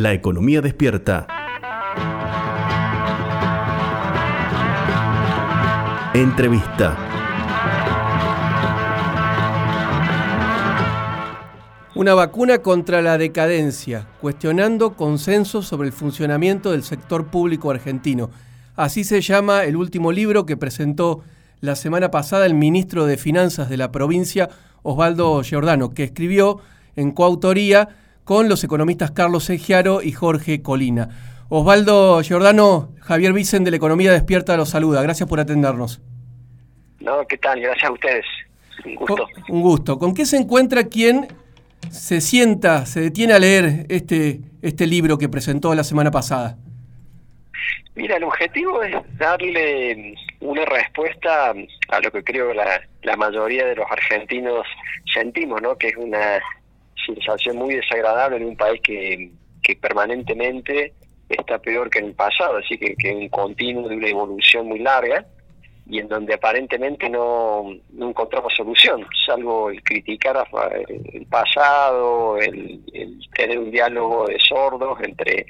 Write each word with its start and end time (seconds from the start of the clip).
La 0.00 0.14
economía 0.14 0.62
despierta. 0.62 1.26
Entrevista. 6.14 6.96
Una 11.94 12.14
vacuna 12.14 12.60
contra 12.60 13.02
la 13.02 13.18
decadencia, 13.18 14.08
cuestionando 14.22 14.96
consensos 14.96 15.66
sobre 15.66 15.88
el 15.88 15.92
funcionamiento 15.92 16.70
del 16.70 16.82
sector 16.82 17.26
público 17.26 17.70
argentino. 17.70 18.30
Así 18.76 19.04
se 19.04 19.20
llama 19.20 19.64
el 19.64 19.76
último 19.76 20.12
libro 20.12 20.46
que 20.46 20.56
presentó 20.56 21.20
la 21.60 21.76
semana 21.76 22.10
pasada 22.10 22.46
el 22.46 22.54
ministro 22.54 23.04
de 23.04 23.18
Finanzas 23.18 23.68
de 23.68 23.76
la 23.76 23.92
provincia, 23.92 24.48
Osvaldo 24.82 25.42
Giordano, 25.42 25.90
que 25.90 26.04
escribió 26.04 26.58
en 26.96 27.10
coautoría 27.10 27.90
con 28.24 28.48
los 28.48 28.62
economistas 28.64 29.10
Carlos 29.10 29.48
Egiaro 29.50 30.02
y 30.02 30.12
Jorge 30.12 30.62
Colina. 30.62 31.08
Osvaldo 31.48 32.22
Giordano, 32.22 32.92
Javier 33.00 33.32
Vicen 33.32 33.64
de 33.64 33.72
la 33.72 33.76
Economía 33.76 34.12
Despierta 34.12 34.56
los 34.56 34.70
saluda. 34.70 35.02
Gracias 35.02 35.28
por 35.28 35.40
atendernos. 35.40 36.00
No, 37.00 37.26
¿qué 37.26 37.38
tal? 37.38 37.60
Gracias 37.60 37.88
a 37.88 37.92
ustedes. 37.92 38.24
Un 38.84 38.94
gusto. 38.94 39.26
un 39.48 39.62
gusto. 39.62 39.98
¿Con 39.98 40.14
qué 40.14 40.24
se 40.26 40.36
encuentra 40.36 40.84
quien 40.84 41.26
se 41.90 42.20
sienta, 42.20 42.86
se 42.86 43.00
detiene 43.00 43.32
a 43.32 43.38
leer 43.38 43.86
este, 43.88 44.40
este 44.62 44.86
libro 44.86 45.18
que 45.18 45.28
presentó 45.28 45.74
la 45.74 45.84
semana 45.84 46.10
pasada? 46.10 46.56
Mira, 47.94 48.16
el 48.16 48.24
objetivo 48.24 48.82
es 48.82 48.94
darle 49.18 50.14
una 50.40 50.64
respuesta 50.64 51.50
a 51.50 52.00
lo 52.00 52.10
que 52.12 52.22
creo 52.22 52.54
la, 52.54 52.80
la 53.02 53.16
mayoría 53.16 53.66
de 53.66 53.74
los 53.74 53.90
argentinos 53.90 54.66
sentimos, 55.12 55.60
¿no? 55.60 55.76
Que 55.76 55.88
es 55.88 55.96
una 55.96 56.40
sensación 57.06 57.56
muy 57.56 57.74
desagradable 57.74 58.36
en 58.36 58.44
un 58.44 58.56
país 58.56 58.80
que, 58.82 59.30
que 59.62 59.76
permanentemente 59.76 60.94
está 61.28 61.58
peor 61.58 61.90
que 61.90 62.00
en 62.00 62.06
el 62.06 62.14
pasado, 62.14 62.56
así 62.56 62.76
que, 62.76 62.94
que 62.96 63.14
un 63.14 63.28
continuo 63.28 63.88
de 63.88 63.96
una 63.96 64.08
evolución 64.08 64.66
muy 64.66 64.80
larga 64.80 65.24
y 65.86 65.98
en 65.98 66.08
donde 66.08 66.34
aparentemente 66.34 67.08
no, 67.08 67.72
encontramos 68.00 68.54
solución, 68.54 69.04
salvo 69.26 69.70
el 69.70 69.82
criticar 69.82 70.46
el 70.88 71.26
pasado, 71.26 72.36
el, 72.38 72.80
el 72.92 73.18
tener 73.34 73.58
un 73.58 73.70
diálogo 73.70 74.26
de 74.26 74.38
sordos 74.38 74.98
entre 75.02 75.46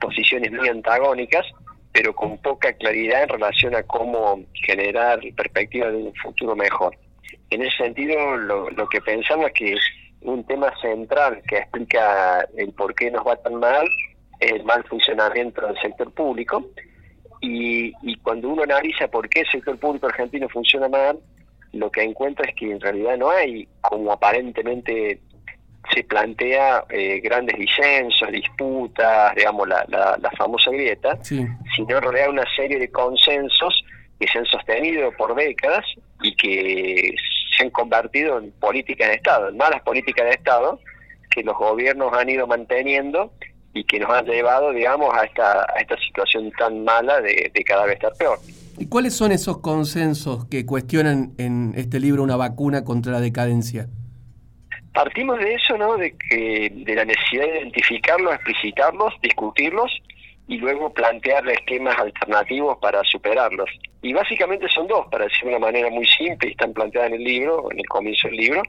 posiciones 0.00 0.52
muy 0.52 0.68
antagónicas, 0.68 1.44
pero 1.92 2.14
con 2.14 2.38
poca 2.38 2.72
claridad 2.74 3.24
en 3.24 3.30
relación 3.30 3.74
a 3.74 3.82
cómo 3.82 4.40
generar 4.54 5.20
perspectiva 5.36 5.90
de 5.90 5.96
un 5.96 6.14
futuro 6.14 6.54
mejor. 6.54 6.96
En 7.50 7.62
ese 7.62 7.76
sentido, 7.78 8.36
lo, 8.36 8.70
lo 8.70 8.88
que 8.88 9.00
pensamos 9.00 9.48
es 9.48 9.52
que 9.54 9.76
un 10.22 10.44
tema 10.44 10.72
central 10.80 11.42
que 11.48 11.58
explica 11.58 12.46
el 12.56 12.72
por 12.72 12.94
qué 12.94 13.10
nos 13.10 13.26
va 13.26 13.36
tan 13.36 13.54
mal 13.56 13.86
es 14.38 14.52
el 14.52 14.64
mal 14.64 14.84
funcionamiento 14.84 15.66
del 15.66 15.78
sector 15.80 16.12
público. 16.12 16.66
Y, 17.42 17.92
y 18.02 18.16
cuando 18.16 18.48
uno 18.50 18.62
analiza 18.62 19.08
por 19.08 19.28
qué 19.28 19.40
el 19.40 19.48
sector 19.50 19.78
público 19.78 20.06
argentino 20.06 20.48
funciona 20.48 20.88
mal, 20.88 21.18
lo 21.72 21.90
que 21.90 22.02
encuentra 22.02 22.46
es 22.48 22.54
que 22.54 22.70
en 22.70 22.80
realidad 22.80 23.16
no 23.16 23.30
hay, 23.30 23.66
como 23.80 24.12
aparentemente 24.12 25.20
se 25.94 26.04
plantea, 26.04 26.84
eh, 26.90 27.20
grandes 27.20 27.58
disensos, 27.58 28.30
disputas, 28.30 29.34
digamos, 29.34 29.66
la, 29.68 29.84
la, 29.88 30.18
la 30.20 30.30
famosa 30.32 30.70
grieta, 30.70 31.16
Sí. 31.22 31.46
sino 31.74 31.96
en 31.96 32.02
realidad 32.02 32.28
una 32.30 32.44
serie 32.54 32.78
de 32.78 32.90
consensos 32.90 33.82
que 34.18 34.28
se 34.28 34.38
han 34.38 34.44
sostenido 34.46 35.10
por 35.12 35.34
décadas 35.34 35.84
y 36.22 36.34
que 36.36 37.14
se 37.60 37.66
han 37.66 37.70
convertido 37.70 38.38
en 38.38 38.52
políticas 38.52 39.08
de 39.08 39.14
Estado, 39.14 39.48
en 39.48 39.56
malas 39.56 39.82
políticas 39.82 40.24
de 40.24 40.32
Estado 40.32 40.80
que 41.30 41.42
los 41.42 41.56
gobiernos 41.56 42.12
han 42.12 42.28
ido 42.28 42.46
manteniendo 42.46 43.32
y 43.72 43.84
que 43.84 44.00
nos 44.00 44.10
han 44.10 44.24
llevado, 44.26 44.72
digamos, 44.72 45.14
a 45.14 45.24
esta, 45.24 45.60
a 45.62 45.80
esta 45.80 45.96
situación 45.98 46.50
tan 46.58 46.82
mala 46.82 47.20
de, 47.20 47.52
de 47.54 47.64
cada 47.64 47.86
vez 47.86 47.94
estar 47.94 48.12
peor. 48.14 48.38
¿Y 48.78 48.88
cuáles 48.88 49.14
son 49.14 49.30
esos 49.30 49.58
consensos 49.58 50.46
que 50.46 50.66
cuestionan 50.66 51.34
en 51.38 51.74
este 51.76 52.00
libro 52.00 52.22
una 52.22 52.36
vacuna 52.36 52.82
contra 52.84 53.12
la 53.12 53.20
decadencia? 53.20 53.86
Partimos 54.92 55.38
de 55.38 55.54
eso, 55.54 55.78
¿no? 55.78 55.96
De 55.96 56.16
que 56.16 56.72
de 56.84 56.94
la 56.94 57.04
necesidad 57.04 57.44
de 57.44 57.60
identificarlos, 57.60 58.34
explicitarlos, 58.34 59.14
discutirlos 59.22 59.92
y 60.50 60.58
luego 60.58 60.92
plantear 60.92 61.48
esquemas 61.48 61.96
alternativos 61.96 62.76
para 62.78 63.04
superarlos. 63.04 63.70
Y 64.02 64.12
básicamente 64.12 64.68
son 64.68 64.88
dos, 64.88 65.06
para 65.08 65.26
decir 65.26 65.42
de 65.44 65.50
una 65.50 65.60
manera 65.60 65.88
muy 65.90 66.04
simple, 66.04 66.48
y 66.48 66.50
están 66.50 66.72
planteadas 66.72 67.10
en 67.10 67.18
el 67.18 67.24
libro, 67.24 67.70
en 67.70 67.78
el 67.78 67.86
comienzo 67.86 68.26
del 68.26 68.36
libro. 68.36 68.62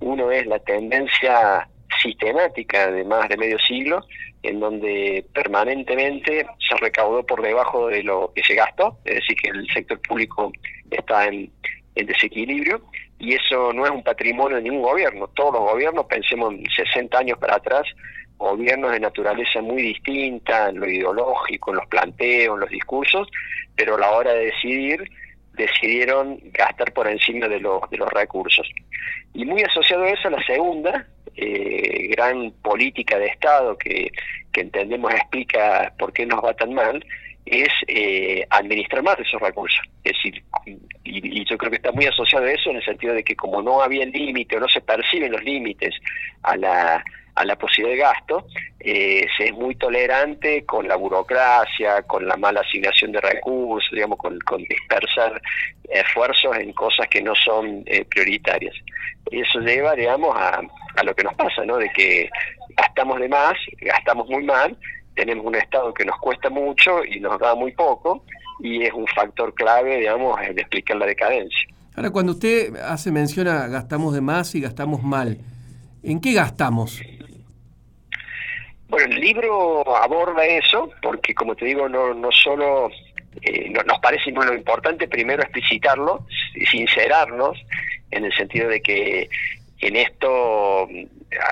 Uno 0.00 0.32
es 0.32 0.44
la 0.46 0.58
tendencia 0.58 1.68
sistemática 2.02 2.90
de 2.90 3.04
más 3.04 3.28
de 3.28 3.36
medio 3.36 3.56
siglo, 3.60 4.04
en 4.42 4.58
donde 4.58 5.24
permanentemente 5.32 6.44
se 6.58 6.76
recaudó 6.78 7.24
por 7.24 7.40
debajo 7.40 7.86
de 7.86 8.02
lo 8.02 8.32
que 8.34 8.42
se 8.42 8.56
gastó, 8.56 8.98
es 9.04 9.14
decir, 9.14 9.36
que 9.36 9.50
el 9.50 9.64
sector 9.72 10.02
público 10.02 10.50
está 10.90 11.26
en, 11.26 11.52
en 11.94 12.06
desequilibrio, 12.06 12.82
y 13.20 13.34
eso 13.34 13.72
no 13.72 13.84
es 13.84 13.92
un 13.92 14.02
patrimonio 14.02 14.56
de 14.56 14.64
ningún 14.64 14.82
gobierno. 14.82 15.28
Todos 15.28 15.52
los 15.52 15.70
gobiernos, 15.70 16.04
pensemos 16.06 16.52
en 16.52 16.64
60 16.68 17.16
años 17.16 17.38
para 17.38 17.54
atrás, 17.54 17.84
gobiernos 18.42 18.92
de 18.92 19.00
naturaleza 19.00 19.62
muy 19.62 19.82
distinta 19.82 20.68
en 20.68 20.80
lo 20.80 20.88
ideológico, 20.88 21.70
en 21.70 21.76
los 21.76 21.86
planteos, 21.86 22.54
en 22.54 22.60
los 22.60 22.70
discursos, 22.70 23.28
pero 23.76 23.94
a 23.94 24.00
la 24.00 24.10
hora 24.10 24.32
de 24.32 24.46
decidir 24.46 25.08
decidieron 25.54 26.38
gastar 26.52 26.92
por 26.92 27.06
encima 27.08 27.46
de 27.48 27.60
los, 27.60 27.88
de 27.90 27.98
los 27.98 28.08
recursos. 28.10 28.68
Y 29.34 29.44
muy 29.44 29.62
asociado 29.62 30.04
a 30.04 30.10
eso, 30.10 30.30
la 30.30 30.42
segunda 30.44 31.06
eh, 31.36 32.08
gran 32.08 32.50
política 32.62 33.18
de 33.18 33.26
Estado 33.26 33.76
que, 33.76 34.10
que 34.52 34.60
entendemos 34.60 35.12
explica 35.12 35.92
por 35.98 36.12
qué 36.12 36.26
nos 36.26 36.42
va 36.42 36.54
tan 36.54 36.74
mal, 36.74 37.04
es 37.44 37.68
eh, 37.88 38.46
administrar 38.50 39.02
más 39.02 39.18
esos 39.18 39.40
recursos. 39.40 39.80
Es 40.04 40.12
decir, 40.12 40.42
y, 41.04 41.40
y, 41.40 41.44
yo 41.44 41.58
creo 41.58 41.70
que 41.70 41.76
está 41.76 41.90
muy 41.92 42.06
asociado 42.06 42.46
a 42.46 42.52
eso 42.52 42.70
en 42.70 42.76
el 42.76 42.84
sentido 42.84 43.14
de 43.14 43.24
que 43.24 43.34
como 43.34 43.60
no 43.60 43.82
había 43.82 44.06
límite 44.06 44.56
o 44.56 44.60
no 44.60 44.68
se 44.68 44.80
perciben 44.80 45.32
los 45.32 45.42
límites 45.42 45.94
a 46.42 46.56
la 46.56 47.04
a 47.34 47.44
la 47.44 47.56
posibilidad 47.56 47.96
de 47.96 48.02
gasto, 48.02 48.46
eh, 48.80 49.26
se 49.36 49.46
es 49.46 49.52
muy 49.52 49.74
tolerante 49.76 50.64
con 50.64 50.86
la 50.86 50.96
burocracia, 50.96 52.02
con 52.02 52.26
la 52.26 52.36
mala 52.36 52.60
asignación 52.60 53.12
de 53.12 53.20
recursos, 53.20 53.90
digamos, 53.92 54.18
con, 54.18 54.38
dispersar 54.68 55.40
esfuerzos 55.88 56.56
en 56.56 56.72
cosas 56.72 57.08
que 57.08 57.22
no 57.22 57.34
son 57.34 57.82
eh, 57.86 58.04
prioritarias. 58.04 58.74
Y 59.30 59.40
eso 59.40 59.60
lleva, 59.60 59.94
digamos, 59.94 60.36
a, 60.36 60.60
a 60.96 61.04
lo 61.04 61.14
que 61.14 61.24
nos 61.24 61.34
pasa, 61.34 61.64
¿no? 61.64 61.78
De 61.78 61.90
que 61.90 62.28
gastamos 62.76 63.20
de 63.20 63.28
más, 63.28 63.54
gastamos 63.80 64.28
muy 64.28 64.44
mal, 64.44 64.76
tenemos 65.14 65.44
un 65.46 65.54
Estado 65.54 65.92
que 65.94 66.04
nos 66.04 66.18
cuesta 66.18 66.50
mucho 66.50 67.04
y 67.04 67.20
nos 67.20 67.38
da 67.38 67.54
muy 67.54 67.72
poco, 67.72 68.24
y 68.60 68.82
es 68.82 68.92
un 68.92 69.06
factor 69.06 69.54
clave, 69.54 69.98
digamos, 69.98 70.40
en 70.40 70.58
explicar 70.58 70.96
la 70.96 71.06
decadencia. 71.06 71.68
Ahora, 71.94 72.10
cuando 72.10 72.32
usted 72.32 72.74
hace 72.76 73.10
mención 73.10 73.48
a 73.48 73.66
gastamos 73.68 74.14
de 74.14 74.20
más 74.20 74.54
y 74.54 74.60
gastamos 74.60 75.02
mal, 75.02 75.38
¿en 76.02 76.20
qué 76.20 76.32
gastamos? 76.32 77.00
Bueno, 78.92 79.14
el 79.14 79.22
libro 79.22 79.96
aborda 79.96 80.44
eso, 80.44 80.90
porque 81.00 81.34
como 81.34 81.56
te 81.56 81.64
digo, 81.64 81.88
no, 81.88 82.12
no 82.12 82.30
solo 82.30 82.90
eh, 83.40 83.70
no, 83.70 83.82
nos 83.84 83.98
parece 84.00 84.30
lo 84.32 84.52
importante 84.52 85.08
primero 85.08 85.42
explicitarlo, 85.42 86.26
sincerarnos, 86.70 87.58
en 88.10 88.26
el 88.26 88.34
sentido 88.34 88.68
de 88.68 88.82
que 88.82 89.30
en 89.80 89.96
esto 89.96 90.86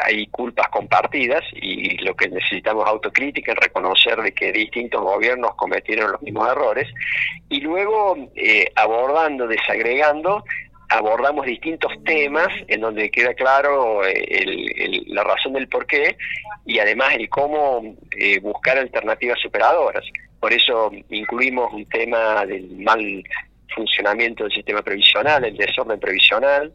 hay 0.05 0.27
culpas 0.27 0.69
compartidas 0.69 1.43
y 1.55 1.97
lo 2.05 2.15
que 2.15 2.29
necesitamos 2.29 2.87
autocrítica 2.87 3.53
es 3.53 3.59
reconocer 3.59 4.21
de 4.21 4.33
que 4.33 4.53
distintos 4.53 5.01
gobiernos 5.01 5.55
cometieron 5.55 6.13
los 6.13 6.21
mismos 6.21 6.47
errores 6.47 6.89
y 7.49 7.63
luego 7.63 8.19
eh, 8.37 8.71
abordando, 8.77 9.47
desagregando, 9.47 10.45
abordamos 10.91 11.47
distintos 11.47 11.93
temas 12.05 12.49
en 12.67 12.81
donde 12.81 13.11
queda 13.11 13.33
claro 13.35 14.05
eh, 14.05 14.13
el, 14.29 15.05
la 15.07 15.23
razón 15.23 15.53
del 15.53 15.69
por 15.69 15.87
qué 15.87 16.17
y 16.67 16.79
además 16.81 17.15
el 17.15 17.29
cómo 17.29 17.97
eh, 18.19 18.41
buscar 18.41 18.77
alternativas 18.77 19.39
superadoras. 19.41 20.05
Por 20.41 20.53
eso 20.53 20.91
incluimos 21.11 21.73
un 21.73 21.87
tema 21.87 22.45
del 22.45 22.71
mal 22.79 23.23
funcionamiento 23.75 24.45
del 24.45 24.53
sistema 24.53 24.83
previsional, 24.83 25.45
el 25.45 25.57
desorden 25.57 26.01
previsional, 26.01 26.73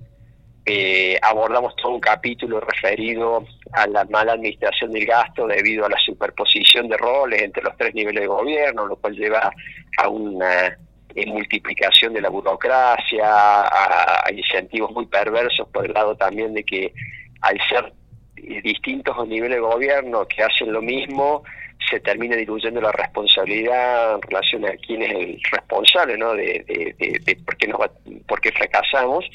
eh, 0.65 1.19
abordamos 1.21 1.75
todo 1.75 1.93
un 1.93 1.99
capítulo 1.99 2.59
referido 2.59 3.45
a 3.73 3.85
la 3.85 4.05
mala 4.05 4.33
administración 4.33 4.93
del 4.93 5.05
gasto 5.05 5.45
debido 5.45 5.85
a 5.85 5.89
la 5.89 5.99
superposición 5.99 6.87
de 6.87 6.97
roles 6.97 7.41
entre 7.41 7.61
los 7.61 7.77
tres 7.77 7.93
niveles 7.93 8.21
de 8.21 8.27
gobierno, 8.27 8.87
lo 8.87 8.95
cual 8.95 9.13
lleva 9.15 9.51
a 9.97 10.09
una 10.09 10.75
eh, 11.15 11.25
multiplicación 11.27 12.13
de 12.13 12.21
la 12.21 12.29
burocracia, 12.29 13.23
a, 13.23 14.25
incentivos 14.35 14.91
muy 14.91 15.05
perversos 15.05 15.67
por 15.69 15.85
el 15.85 15.93
lado 15.93 16.15
también 16.15 16.53
de 16.53 16.63
que 16.63 16.93
al 17.41 17.57
ser 17.69 17.93
eh, 18.37 18.61
distintos 18.61 19.27
niveles 19.27 19.57
de 19.57 19.61
gobierno 19.61 20.27
que 20.27 20.43
hacen 20.43 20.73
lo 20.73 20.81
mismo, 20.81 21.43
se 21.89 21.99
termina 21.99 22.35
diluyendo 22.35 22.81
la 22.81 22.91
responsabilidad 22.91 24.15
en 24.15 24.21
relación 24.23 24.65
a 24.65 24.71
quién 24.85 25.03
es 25.03 25.11
el 25.11 25.41
responsable 25.51 26.17
¿no? 26.17 26.33
de, 26.33 26.65
de, 26.97 27.35
por, 27.45 27.57
qué 27.57 27.67
nos 27.67 27.79
va, 27.79 27.91
por 28.27 28.41
qué 28.41 28.51
fracasamos 28.51 29.25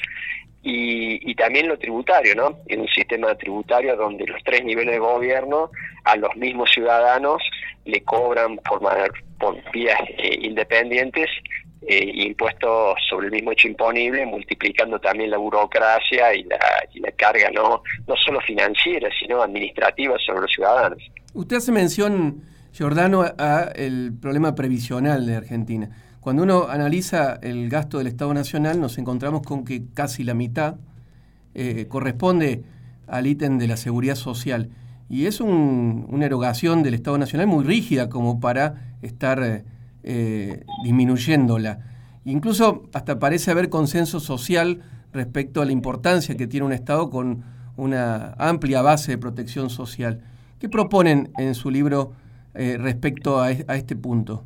y, 0.63 1.33
también 1.35 1.67
lo 1.67 1.77
tributario, 1.79 2.35
¿no? 2.35 2.59
En 2.67 2.81
un 2.81 2.87
sistema 2.87 3.33
tributario 3.35 3.95
donde 3.95 4.27
los 4.27 4.43
tres 4.43 4.63
niveles 4.63 4.93
de 4.93 4.99
gobierno 4.99 5.71
a 6.03 6.15
los 6.15 6.35
mismos 6.35 6.69
ciudadanos 6.69 7.41
le 7.85 8.03
cobran 8.03 8.57
por, 8.57 8.79
por 9.39 9.71
vías 9.71 9.99
eh, 10.17 10.37
independientes 10.41 11.29
eh, 11.87 12.11
impuestos 12.27 12.95
sobre 13.09 13.27
el 13.27 13.31
mismo 13.31 13.51
hecho 13.51 13.67
imponible, 13.67 14.25
multiplicando 14.25 14.99
también 14.99 15.31
la 15.31 15.37
burocracia 15.37 16.33
y 16.33 16.43
la, 16.43 16.59
y 16.93 16.99
la 16.99 17.11
carga 17.11 17.49
no, 17.51 17.81
no 18.07 18.15
solo 18.17 18.39
financiera, 18.41 19.09
sino 19.19 19.41
administrativa 19.41 20.15
sobre 20.25 20.41
los 20.41 20.51
ciudadanos. 20.51 20.99
Usted 21.33 21.57
hace 21.57 21.71
mención, 21.71 22.43
Giordano, 22.71 23.23
a 23.37 23.71
el 23.75 24.13
problema 24.19 24.53
previsional 24.53 25.25
de 25.25 25.35
Argentina. 25.35 25.89
Cuando 26.19 26.43
uno 26.43 26.67
analiza 26.69 27.39
el 27.41 27.67
gasto 27.67 27.97
del 27.97 28.07
Estado 28.07 28.31
Nacional, 28.33 28.79
nos 28.79 28.99
encontramos 28.99 29.41
con 29.41 29.65
que 29.65 29.81
casi 29.95 30.23
la 30.23 30.35
mitad 30.35 30.75
eh, 31.55 31.87
corresponde 31.87 32.63
al 33.07 33.25
ítem 33.25 33.57
de 33.57 33.67
la 33.67 33.75
seguridad 33.75 34.15
social. 34.15 34.69
Y 35.09 35.25
es 35.25 35.41
una 35.41 36.25
erogación 36.25 36.83
del 36.83 36.93
Estado 36.93 37.17
Nacional 37.17 37.47
muy 37.47 37.65
rígida 37.65 38.07
como 38.07 38.39
para 38.39 38.93
estar 39.01 39.41
eh, 39.43 39.63
disminuyéndola. 40.03 41.79
Incluso 42.25 42.83
hasta 42.93 43.19
parece 43.19 43.51
haber 43.51 43.69
consenso 43.69 44.19
social 44.19 44.81
respecto 45.11 45.61
a 45.61 45.65
la 45.65 45.71
importancia 45.71 46.37
que 46.37 46.47
tiene 46.47 46.65
un 46.65 46.73
Estado 46.73 47.09
con 47.09 47.43
una 47.77 48.33
amplia 48.37 48.81
base 48.81 49.11
de 49.11 49.17
protección 49.17 49.69
social. 49.69 50.21
¿Qué 50.59 50.69
proponen 50.69 51.31
en 51.37 51.55
su 51.55 51.71
libro 51.71 52.13
eh, 52.53 52.77
respecto 52.77 53.41
a 53.41 53.51
este 53.51 53.95
punto? 53.95 54.43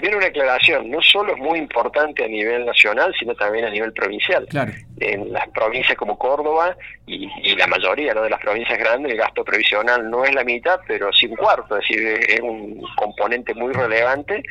Primero 0.00 0.18
una 0.18 0.26
aclaración, 0.26 0.90
no 0.90 1.00
solo 1.00 1.34
es 1.34 1.38
muy 1.38 1.56
importante 1.56 2.24
a 2.24 2.26
nivel 2.26 2.66
nacional, 2.66 3.14
sino 3.16 3.32
también 3.36 3.66
a 3.66 3.70
nivel 3.70 3.92
provincial. 3.92 4.44
En 4.98 5.32
las 5.32 5.48
provincias 5.50 5.96
como 5.96 6.18
Córdoba 6.18 6.76
y, 7.06 7.28
la 7.54 7.68
mayoría 7.68 8.12
de 8.12 8.28
las 8.28 8.40
provincias 8.40 8.76
grandes, 8.76 9.12
el 9.12 9.18
gasto 9.18 9.44
previsional 9.44 10.10
no 10.10 10.24
es 10.24 10.34
la 10.34 10.42
mitad, 10.42 10.80
pero 10.88 11.12
sí 11.12 11.26
un 11.26 11.36
cuarto, 11.36 11.78
es 11.78 11.88
decir, 11.88 12.02
es 12.28 12.40
un 12.40 12.82
componente 12.96 13.54
muy 13.54 13.72
relevante 13.72 14.42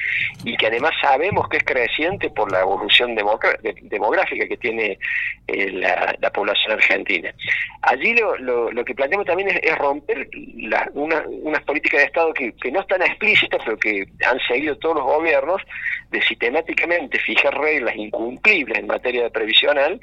y 0.45 0.56
que 0.56 0.68
además 0.68 0.92
sabemos 1.01 1.50
que 1.50 1.57
es 1.57 1.63
creciente 1.66 2.30
por 2.30 2.50
la 2.50 2.62
evolución 2.62 3.13
demográfica 3.13 4.48
que 4.48 4.57
tiene 4.57 4.98
eh, 5.48 5.72
la, 5.72 6.31
población 6.34 6.72
argentina. 6.72 7.34
Allí 7.81 8.16
lo, 8.16 8.38
lo, 8.72 8.86
que 8.86 8.95
planteamos 8.95 9.28
también 9.28 9.50
es, 9.50 9.78
romper 9.78 10.30
unas 10.94 11.62
políticas 11.63 12.00
de 12.01 12.06
Estado 12.06 12.34
que, 12.34 12.54
que 12.54 12.72
no 12.72 12.80
están 12.80 13.01
explícitas, 13.01 13.62
pero 13.63 13.78
que 13.78 14.06
han 14.25 14.40
seguido 14.48 14.78
todos 14.78 14.95
los 14.95 15.04
gobiernos 15.04 15.32
de 16.12 16.21
sistemáticamente 16.21 17.19
fijar 17.19 17.57
reglas 17.57 17.95
incumplibles 17.95 18.77
en 18.77 18.88
materia 18.88 19.24
de 19.24 19.31
previsional 19.31 20.00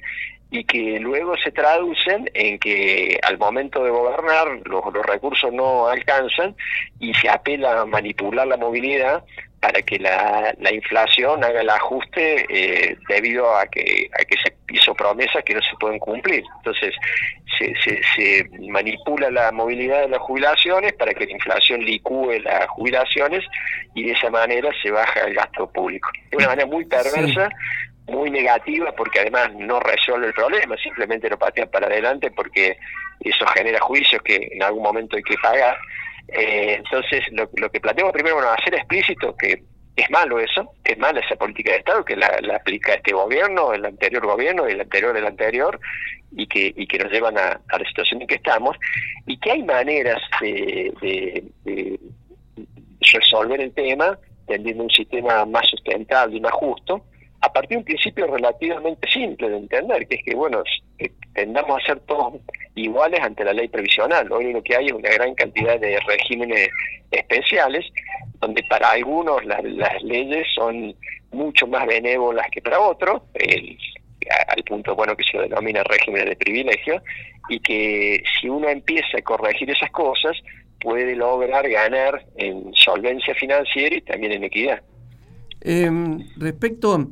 y 0.51 0.65
que 0.65 0.99
luego 0.99 1.37
se 1.37 1.53
traducen 1.53 2.29
en 2.35 2.59
que 2.59 3.19
al 3.23 3.39
momento 3.39 3.85
de 3.85 3.91
gobernar 3.91 4.49
los, 4.65 4.83
recursos 5.07 5.53
no 5.53 5.87
alcanzan 5.87 6.57
y 6.99 7.15
se 7.15 7.29
apela 7.29 7.81
a 7.81 7.87
manipular 7.87 8.47
la 8.47 8.57
movilidad 8.57 9.25
para 9.61 9.83
que 9.83 9.99
la, 9.99 10.55
inflación 10.73 11.45
haga 11.45 11.61
el 11.61 11.69
ajuste 11.69 12.47
eh, 12.49 12.97
debido 13.09 13.55
a 13.55 13.67
que, 13.67 14.09
a 14.19 14.25
que 14.25 14.37
se 14.43 14.55
hizo 14.71 14.95
promesas 14.95 15.45
que 15.45 15.55
no 15.55 15.61
se 15.61 15.77
pueden 15.79 15.99
cumplir. 15.99 16.43
Entonces, 16.59 16.95
se, 17.59 18.03
se, 18.17 18.49
manipula 18.71 19.31
la 19.31 19.53
movilidad 19.53 20.03
de 20.03 20.09
las 20.09 20.21
jubilaciones 20.21 20.95
para 20.95 21.13
que 21.13 21.27
la 21.27 21.33
inflación 21.33 21.85
licúe 21.85 22.39
las 22.43 22.69
jubilaciones 22.69 23.45
y 23.95 24.05
de 24.05 24.13
esa 24.13 24.31
manera 24.31 24.71
se 24.83 24.91
baja 24.91 25.21
el 25.21 25.35
gasto 25.35 25.71
público. 25.71 26.09
De 26.31 26.39
una 26.39 26.49
manera 26.49 26.67
muy 26.67 26.87
perversa, 26.87 27.51
muy 28.07 28.31
negativa, 28.31 28.93
porque 28.93 29.21
además 29.21 29.53
no 29.55 29.79
resuelve 29.81 30.29
el 30.29 30.35
problema, 30.35 30.77
simplemente 30.79 31.29
lo 31.29 31.39
patea 31.39 31.67
para 31.67 31.87
adelante 31.87 32.31
porque 32.31 32.79
eso 33.21 33.47
genera 33.49 33.79
juicios 33.81 34.23
que 34.23 34.49
en 34.53 34.63
algún 34.63 34.83
momento 34.83 35.17
hay 35.17 35.23
que 35.23 35.37
pagar 35.43 35.77
eh, 36.29 36.77
entonces, 36.79 37.25
lo, 37.33 37.71
que 37.71 37.81
planteamos 37.81 38.13
primero, 38.13 38.37
bueno, 38.37 38.51
hacer 38.51 38.75
explícito 38.75 39.37
que 39.37 39.63
es 39.97 40.11
malo 40.11 40.39
eso, 40.39 40.73
que 40.85 40.93
es 40.93 40.99
mala 40.99 41.21
esa 41.21 41.37
política 41.37 41.73
de 41.73 41.79
Estado, 41.79 42.05
que 42.05 42.17
la, 42.17 42.29
aplica 42.55 42.95
este 42.95 43.13
gobierno, 43.13 43.73
el 43.73 43.85
anterior 43.85 44.25
gobierno, 44.25 44.67
el 44.67 44.81
anterior, 44.81 45.17
el 45.17 45.27
anterior, 45.27 45.81
y 46.33 46.47
que, 46.47 46.99
nos 46.99 47.13
llevan 47.13 47.37
a, 47.37 47.61
la 47.71 47.89
situación 47.89 48.23
en 48.23 48.29
que 48.29 48.37
estamos, 48.37 48.77
y 49.27 49.39
que 49.39 49.53
hay 49.53 49.63
maneras 49.63 50.23
de, 50.41 51.49
resolver 53.13 53.61
el 53.61 53.73
tema, 53.73 54.19
tendiendo 54.47 54.85
un 54.85 54.91
sistema 54.91 55.45
más 55.45 55.67
sustentable 55.69 56.37
y 56.37 56.41
más 56.41 56.53
justo, 56.53 57.05
a 57.41 57.53
partir 57.53 57.71
de 57.71 57.77
un 57.79 57.85
principio 57.85 58.27
relativamente 58.27 59.09
simple 59.11 59.49
de 59.49 59.57
entender, 59.57 60.07
que 60.07 60.17
es 60.17 60.23
que, 60.25 60.35
bueno, 60.35 60.63
tendamos 61.35 61.83
a 61.83 61.87
ser 61.87 62.01
todos 62.01 62.35
iguales 62.75 63.21
ante 63.21 63.45
la 63.45 63.53
ley 63.53 63.69
previsional. 63.69 64.31
Hoy 64.31 64.53
lo 64.53 64.63
que 64.63 64.77
hay 64.77 64.87
es 64.87 64.93
una 64.93 65.11
gran 65.11 65.35
cantidad 65.35 65.79
de 65.79 65.99
regímenes 66.01 66.69
especiales, 67.11 67.85
donde 68.41 68.63
para 68.65 68.91
algunos 68.91 69.45
las, 69.45 69.63
leyes 70.03 70.47
son 70.55 70.95
mucho 71.33 71.67
más 71.67 71.87
benévolas 71.87 72.47
que 72.51 72.63
para 72.63 72.81
otros, 72.81 73.23
al 74.49 74.63
punto 74.65 74.95
bueno 74.95 75.17
que 75.17 75.25
se 75.25 75.39
denomina 75.39 75.83
régimen 75.85 76.27
de 76.27 76.37
privilegio, 76.37 77.03
y 77.49 77.59
que 77.61 78.23
si 78.41 78.49
uno 78.49 78.69
empieza 78.69 79.19
a 79.19 79.23
corregir 79.23 79.71
esas 79.71 79.91
cosas, 79.91 80.37
puede 80.81 81.15
lograr 81.17 81.69
ganar 81.69 82.25
en 82.37 82.73
solvencia 82.75 83.35
financiera 83.35 83.97
y 83.97 84.01
también 84.03 84.33
en 84.33 84.45
equidad. 84.45 84.83
Em, 85.61 86.27
respecto 86.37 87.11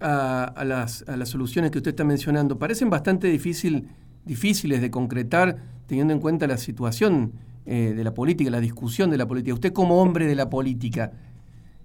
a, 0.00 0.64
las, 0.64 1.08
a, 1.08 1.16
las, 1.16 1.28
soluciones 1.28 1.70
que 1.70 1.78
usted 1.78 1.90
está 1.90 2.04
mencionando, 2.04 2.58
parecen 2.58 2.90
bastante 2.90 3.28
difícil, 3.28 3.88
difíciles 4.24 4.80
de 4.80 4.90
concretar 4.90 5.56
teniendo 5.86 6.14
en 6.14 6.20
cuenta 6.20 6.46
la 6.46 6.56
situación 6.56 7.32
eh, 7.66 7.92
de 7.94 8.04
la 8.04 8.12
política, 8.12 8.50
la 8.50 8.60
discusión 8.60 9.10
de 9.10 9.18
la 9.18 9.26
política. 9.26 9.54
Usted 9.54 9.72
como 9.72 10.00
hombre 10.00 10.26
de 10.26 10.34
la 10.34 10.50
política, 10.50 11.12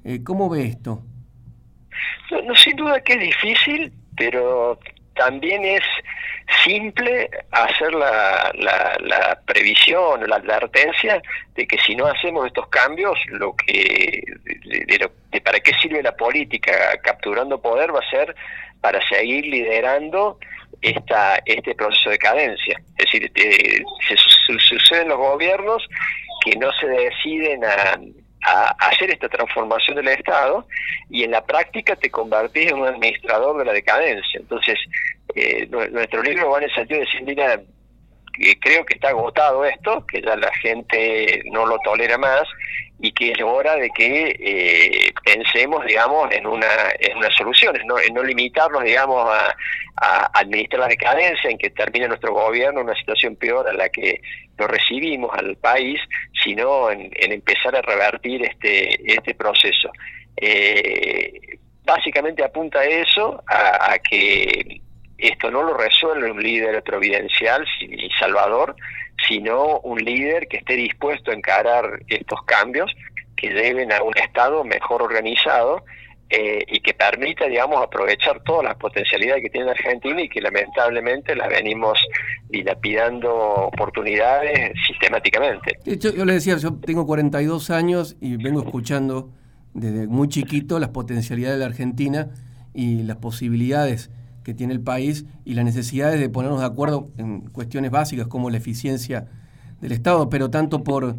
eh, 0.04 0.24
¿cómo 0.24 0.50
ve 0.50 0.66
esto? 0.66 1.04
No, 2.46 2.56
sin 2.56 2.76
duda 2.76 3.02
que 3.02 3.14
es 3.14 3.20
difícil, 3.20 3.92
pero 4.16 4.80
también 5.16 5.64
es 5.66 5.84
simple 6.64 7.30
hacer 7.52 7.94
la, 7.94 8.52
la, 8.56 9.40
previsión 9.46 10.24
o 10.24 10.26
la 10.28 10.38
advertencia 10.38 11.22
de 11.56 11.68
que 11.68 11.78
si 11.80 11.96
no 11.96 12.06
hacemos 12.06 12.48
estos 12.48 12.68
cambios, 12.68 13.18
lo 13.28 13.56
que 13.56 14.24
de, 15.32 15.42
para 15.42 15.60
qué 15.60 15.74
sirve 15.82 16.02
la 16.04 16.16
política 16.16 16.72
capturando 17.04 17.62
poder 17.62 17.94
va 17.94 18.00
a 18.00 18.10
ser 18.10 18.36
para 18.82 19.06
seguir 19.08 19.46
liderando 19.46 20.38
esta 20.82 21.42
este 21.46 21.76
proceso 21.76 22.10
de 22.10 22.18
cadencia. 22.18 22.82
Es 22.98 23.06
decir, 23.06 23.32
se, 24.08 24.58
suceden 24.58 25.10
los 25.10 25.18
gobiernos 25.18 25.88
que 26.46 26.56
no 26.56 26.72
se 26.74 26.88
deciden 26.88 27.66
a, 27.66 28.00
a 28.44 28.88
hacer 28.88 29.12
esta 29.12 29.28
transformación 29.28 29.98
del 29.98 30.08
Estado 30.08 30.66
y 31.10 31.24
en 31.24 31.32
la 31.32 31.46
práctica 31.46 31.96
te 31.96 32.10
convertís 32.10 32.72
en 32.72 32.80
un 32.80 32.88
administrador 32.88 33.58
de 33.58 33.66
la 33.66 33.74
decadencia. 33.74 34.40
Entonces, 34.40 34.80
eh, 35.36 35.68
nuestro 35.92 36.24
libro 36.24 36.50
va 36.50 36.60
en 36.60 36.64
el 36.66 36.74
sentido 36.74 37.00
de 37.00 37.06
decir, 37.06 37.24
mira, 37.24 37.62
creo 38.60 38.86
que 38.86 38.96
está 38.96 39.10
agotado 39.10 39.66
esto, 39.66 40.06
que 40.06 40.22
ya 40.22 40.36
la 40.36 40.52
gente 40.56 41.42
no 41.52 41.66
lo 41.66 41.78
tolera 41.80 42.18
más 42.18 42.44
y 43.02 43.12
que 43.14 43.32
es 43.32 43.42
hora 43.42 43.76
de 43.76 43.90
que 43.92 44.36
eh, 44.40 45.14
pensemos, 45.24 45.86
digamos, 45.86 46.30
en 46.34 46.46
una, 46.46 46.68
en 47.00 47.18
unas 47.18 47.34
soluciones, 47.36 47.84
no, 47.86 47.98
en 47.98 48.14
no 48.14 48.24
limitarnos, 48.24 48.84
digamos, 48.84 49.30
a, 49.30 49.56
administrar 50.34 50.82
la 50.82 50.88
decadencia, 50.88 51.50
en 51.50 51.58
que 51.58 51.72
termine 51.72 52.08
nuestro 52.08 52.34
gobierno 52.34 52.80
en 52.80 52.86
una 52.86 52.96
situación 52.96 53.36
peor 53.36 53.68
a 53.68 53.74
la 53.74 53.90
que 53.90 54.22
lo 54.58 54.66
recibimos 54.66 55.30
al 55.38 55.58
país, 55.58 56.00
sino 56.42 56.90
en, 56.90 57.12
empezar 57.20 57.76
a 57.76 57.82
revertir 57.82 58.46
este, 58.46 59.14
este 59.14 59.36
proceso. 59.36 59.92
Eh, 60.38 61.60
básicamente 61.84 62.46
apunta 62.46 62.80
a 62.80 62.86
eso, 62.86 63.44
a 63.46 63.98
que 64.00 64.82
esto 65.22 65.52
no 65.52 65.64
lo 65.64 65.76
resuelve 65.76 66.32
un 66.32 66.42
líder 66.42 66.82
providencial 66.84 67.66
y 67.82 68.10
salvador, 68.20 68.76
sino 69.28 69.80
un 69.80 70.00
líder 70.00 70.48
que 70.48 70.58
esté 70.58 70.76
dispuesto 70.76 71.32
a 71.32 71.34
encarar 71.34 72.00
estos 72.08 72.42
cambios 72.44 72.92
que 73.36 73.50
lleven 73.50 73.92
a 73.92 74.02
un 74.04 74.18
Estado 74.18 74.64
mejor 74.64 75.02
organizado 75.02 75.84
eh, 76.30 76.64
y 76.68 76.80
que 76.82 76.94
permita, 76.94 77.48
digamos, 77.48 77.82
aprovechar 77.82 78.44
todas 78.44 78.64
las 78.64 78.76
potencialidades 78.76 79.42
que 79.42 79.50
tiene 79.50 79.72
Argentina 79.72 80.22
y 80.22 80.30
que 80.30 80.42
lamentablemente 80.42 81.36
las 81.36 81.50
venimos 81.50 81.98
dilapidando 82.50 83.34
oportunidades 83.34 84.74
sistemáticamente. 84.86 85.80
Yo, 85.86 86.14
yo 86.14 86.26
le 86.26 86.34
decía, 86.34 86.58
yo 86.58 86.76
tengo 86.86 87.08
42 87.08 87.72
años 87.72 88.16
y 88.22 88.38
vengo 88.38 88.62
escuchando 88.62 89.32
desde 89.74 90.08
muy 90.08 90.30
chiquito 90.30 90.78
las 90.80 90.90
potencialidades 90.90 91.58
de 91.58 91.66
la 91.66 91.70
Argentina 91.72 92.30
y 92.74 93.04
las 93.04 93.18
posibilidades 93.18 94.12
que 94.44 94.54
tiene 94.54 94.74
el 94.74 94.82
país 94.82 95.26
y 95.46 95.54
las 95.54 95.66
necesidades 95.66 96.20
de 96.20 96.30
ponernos 96.30 96.60
de 96.60 96.66
acuerdo 96.66 97.10
en 97.18 97.42
cuestiones 97.42 97.92
básicas 97.92 98.28
como 98.28 98.50
la 98.50 98.58
eficiencia 98.58 99.28
del 99.82 99.92
Estado, 99.92 100.30
pero 100.30 100.50
tanto 100.50 100.84
por, 100.84 101.18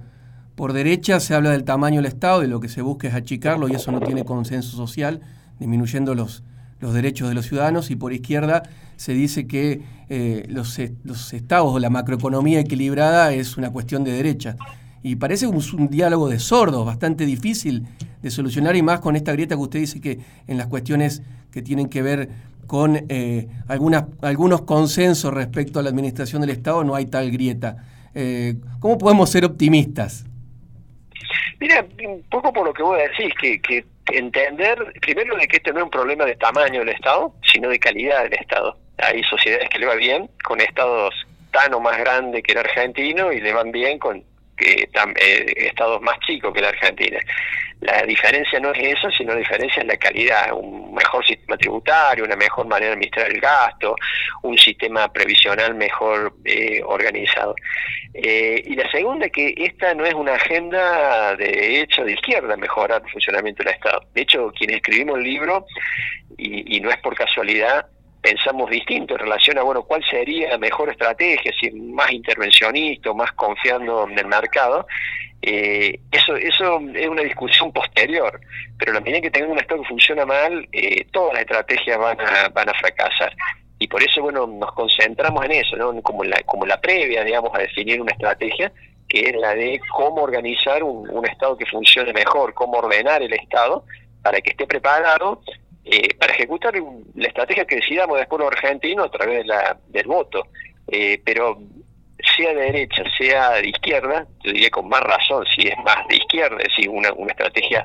por 0.54 0.72
derecha 0.72 1.20
se 1.20 1.34
habla 1.34 1.50
del 1.50 1.64
tamaño 1.64 1.96
del 1.96 2.06
Estado 2.06 2.44
y 2.44 2.46
lo 2.46 2.60
que 2.60 2.68
se 2.68 2.82
busca 2.82 3.08
es 3.08 3.14
achicarlo 3.14 3.68
y 3.68 3.74
eso 3.74 3.92
no 3.92 4.00
tiene 4.00 4.24
consenso 4.24 4.76
social, 4.76 5.20
disminuyendo 5.58 6.14
los, 6.14 6.42
los 6.80 6.94
derechos 6.94 7.28
de 7.28 7.34
los 7.34 7.46
ciudadanos, 7.46 7.90
y 7.90 7.96
por 7.96 8.12
izquierda 8.12 8.62
se 8.96 9.12
dice 9.12 9.46
que 9.46 9.82
eh, 10.08 10.46
los, 10.48 10.78
los, 11.04 11.32
estados 11.32 11.72
o 11.72 11.78
la 11.78 11.90
macroeconomía 11.90 12.60
equilibrada 12.60 13.32
es 13.32 13.56
una 13.56 13.70
cuestión 13.70 14.04
de 14.04 14.12
derecha. 14.12 14.56
Y 15.02 15.16
parece 15.16 15.46
un, 15.46 15.88
diálogo 15.88 16.28
de 16.28 16.38
sordos, 16.38 16.84
bastante 16.84 17.24
difícil 17.24 17.86
de 18.22 18.30
solucionar 18.30 18.76
y 18.76 18.82
más 18.82 19.00
con 19.00 19.16
esta 19.16 19.32
grieta 19.32 19.54
que 19.54 19.62
usted 19.62 19.78
dice 19.78 20.00
que 20.00 20.18
en 20.46 20.58
las 20.58 20.66
cuestiones 20.66 21.22
que 21.52 21.62
tienen 21.62 21.88
que 21.88 22.02
ver 22.02 22.28
con 22.66 23.06
eh, 23.08 23.48
algunas, 23.66 24.04
algunos 24.22 24.62
consensos 24.62 25.32
respecto 25.32 25.80
a 25.80 25.82
la 25.82 25.88
administración 25.88 26.42
del 26.42 26.50
Estado 26.50 26.84
no 26.84 26.94
hay 26.94 27.06
tal 27.06 27.30
grieta. 27.30 27.76
Eh, 28.14 28.54
¿Cómo 28.78 28.98
podemos 28.98 29.30
ser 29.30 29.44
optimistas? 29.44 30.26
Mira, 31.58 31.84
un 32.06 32.22
poco 32.30 32.52
por 32.52 32.66
lo 32.66 32.72
que 32.72 32.82
vos 32.82 32.96
decís, 32.96 33.32
que, 33.40 33.60
que 33.60 33.84
entender 34.12 34.78
primero 35.00 35.36
de 35.36 35.48
que 35.48 35.56
este 35.56 35.72
no 35.72 35.78
es 35.78 35.84
un 35.84 35.90
problema 35.90 36.24
de 36.24 36.36
tamaño 36.36 36.80
del 36.80 36.90
Estado, 36.90 37.34
sino 37.50 37.68
de 37.68 37.78
calidad 37.78 38.24
del 38.24 38.34
Estado. 38.34 38.76
Hay 38.98 39.22
sociedades 39.24 39.68
que 39.70 39.78
le 39.78 39.86
va 39.86 39.94
bien 39.94 40.28
con 40.44 40.60
estados 40.60 41.14
tan 41.50 41.72
o 41.74 41.80
más 41.80 41.98
grandes 41.98 42.42
que 42.42 42.52
el 42.52 42.58
argentino 42.58 43.32
y 43.32 43.40
le 43.40 43.52
van 43.52 43.72
bien 43.72 43.98
con 43.98 44.22
que, 44.60 44.88
eh, 45.20 45.54
estados 45.56 46.00
más 46.02 46.18
chicos 46.20 46.52
que 46.52 46.60
la 46.60 46.68
Argentina. 46.68 47.18
La 47.80 48.02
diferencia 48.02 48.60
no 48.60 48.72
es 48.72 48.98
eso, 48.98 49.10
sino 49.10 49.32
la 49.32 49.38
diferencia 49.38 49.80
es 49.80 49.88
la 49.88 49.96
calidad, 49.96 50.52
un 50.52 50.92
mejor 50.92 51.26
sistema 51.26 51.56
tributario, 51.56 52.24
una 52.24 52.36
mejor 52.36 52.66
manera 52.66 52.88
de 52.88 52.92
administrar 52.92 53.30
el 53.30 53.40
gasto, 53.40 53.96
un 54.42 54.58
sistema 54.58 55.10
previsional 55.10 55.74
mejor 55.74 56.34
eh, 56.44 56.82
organizado. 56.84 57.54
Eh, 58.12 58.62
y 58.66 58.74
la 58.76 58.90
segunda, 58.90 59.30
que 59.30 59.54
esta 59.56 59.94
no 59.94 60.04
es 60.04 60.12
una 60.12 60.34
agenda 60.34 61.34
de 61.36 61.80
hecho 61.80 62.04
de 62.04 62.12
izquierda 62.12 62.54
mejorar 62.56 63.02
el 63.02 63.10
funcionamiento 63.10 63.62
del 63.62 63.72
Estado. 63.72 64.02
De 64.12 64.22
hecho, 64.22 64.52
quienes 64.54 64.76
escribimos 64.76 65.18
el 65.18 65.24
libro, 65.24 65.64
y 66.36 66.80
no 66.80 66.90
es 66.90 66.96
por 66.98 67.14
casualidad, 67.14 67.86
pensamos 68.20 68.70
distinto 68.70 69.14
en 69.14 69.20
relación 69.20 69.58
a, 69.58 69.62
bueno, 69.62 69.82
cuál 69.82 70.04
sería 70.04 70.50
la 70.50 70.58
mejor 70.58 70.90
estrategia, 70.90 71.52
si 71.58 71.70
más 71.70 72.10
intervencionista 72.12 73.12
más 73.14 73.32
confiando 73.32 74.08
en 74.08 74.18
el 74.18 74.26
mercado. 74.26 74.86
Eh, 75.42 75.98
eso 76.12 76.36
eso 76.36 76.80
es 76.94 77.08
una 77.08 77.22
discusión 77.22 77.72
posterior, 77.72 78.38
pero 78.78 78.92
la 78.92 79.00
medida 79.00 79.22
que 79.22 79.30
tengamos 79.30 79.54
un 79.54 79.62
Estado 79.62 79.82
que 79.82 79.88
funciona 79.88 80.26
mal, 80.26 80.68
eh, 80.72 81.06
todas 81.10 81.32
las 81.32 81.42
estrategias 81.42 81.98
van 81.98 82.20
a, 82.20 82.48
van 82.50 82.68
a 82.68 82.74
fracasar. 82.74 83.34
Y 83.78 83.88
por 83.88 84.02
eso, 84.02 84.20
bueno, 84.20 84.46
nos 84.46 84.72
concentramos 84.72 85.42
en 85.46 85.52
eso, 85.52 85.76
¿no? 85.76 86.02
Como 86.02 86.24
la, 86.24 86.42
como 86.44 86.66
la 86.66 86.78
previa, 86.78 87.24
digamos, 87.24 87.50
a 87.54 87.60
definir 87.60 88.02
una 88.02 88.12
estrategia, 88.12 88.70
que 89.08 89.20
es 89.30 89.36
la 89.36 89.54
de 89.54 89.80
cómo 89.90 90.22
organizar 90.22 90.82
un 90.82 91.26
Estado 91.26 91.56
que 91.56 91.64
funcione 91.64 92.12
mejor, 92.12 92.52
cómo 92.52 92.78
ordenar 92.78 93.22
el 93.22 93.32
Estado 93.32 93.84
para 94.22 94.40
que 94.42 94.50
esté 94.50 94.66
preparado 94.66 95.40
eh, 95.90 96.14
para 96.14 96.32
ejecutar 96.32 96.74
la 97.14 97.28
estrategia 97.28 97.64
que 97.64 97.76
decidamos 97.76 98.18
después 98.18 98.40
los 98.40 98.52
argentinos 98.52 99.06
a 99.06 99.10
través 99.10 99.38
de 99.38 99.44
la, 99.44 99.76
del 99.88 100.06
voto. 100.06 100.46
Eh, 100.86 101.20
pero 101.24 101.58
sea 102.36 102.54
de 102.54 102.62
derecha, 102.62 103.02
sea 103.18 103.50
de 103.52 103.68
izquierda, 103.68 104.26
yo 104.44 104.52
diría 104.52 104.70
con 104.70 104.88
más 104.88 105.00
razón, 105.00 105.44
si 105.54 105.68
es 105.68 105.76
más 105.78 106.06
de 106.08 106.16
izquierda, 106.16 106.56
es 106.58 106.68
decir, 106.68 106.88
una, 106.88 107.12
una 107.14 107.32
estrategia 107.32 107.84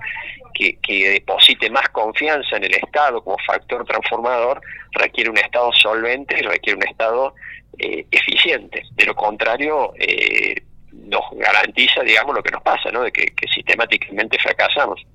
que, 0.53 0.77
que 0.81 1.09
deposite 1.11 1.69
más 1.69 1.87
confianza 1.89 2.57
en 2.57 2.65
el 2.65 2.75
Estado 2.75 3.23
como 3.23 3.37
factor 3.45 3.85
transformador, 3.85 4.61
requiere 4.91 5.29
un 5.29 5.37
Estado 5.37 5.71
solvente 5.73 6.37
y 6.39 6.43
requiere 6.43 6.77
un 6.77 6.87
Estado 6.87 7.33
eh, 7.77 8.05
eficiente. 8.11 8.83
De 8.91 9.05
lo 9.05 9.15
contrario, 9.15 9.93
eh, 9.99 10.55
nos 10.91 11.23
garantiza, 11.33 12.01
digamos, 12.01 12.35
lo 12.35 12.43
que 12.43 12.51
nos 12.51 12.61
pasa, 12.61 12.91
¿no? 12.91 13.01
de 13.01 13.11
que, 13.11 13.25
que 13.27 13.47
sistemáticamente 13.47 14.37
fracasamos. 14.39 15.05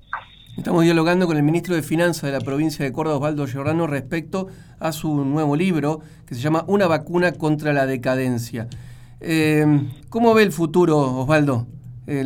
Estamos 0.57 0.83
dialogando 0.83 1.27
con 1.27 1.37
el 1.37 1.43
ministro 1.43 1.75
de 1.75 1.81
Finanzas 1.81 2.23
de 2.23 2.33
la 2.33 2.41
provincia 2.41 2.83
de 2.83 2.91
Córdoba, 2.91 3.15
Osvaldo 3.15 3.47
Giordano, 3.47 3.87
respecto 3.87 4.47
a 4.79 4.91
su 4.91 5.23
nuevo 5.23 5.55
libro 5.55 6.01
que 6.25 6.35
se 6.35 6.41
llama 6.41 6.65
Una 6.67 6.87
vacuna 6.87 7.31
contra 7.31 7.71
la 7.71 7.85
decadencia. 7.85 8.67
Eh, 9.21 9.65
¿Cómo 10.09 10.33
ve 10.33 10.43
el 10.43 10.51
futuro, 10.51 10.97
Osvaldo? 10.99 11.67
Eh, 12.05 12.25